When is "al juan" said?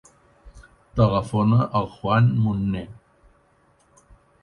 1.81-2.35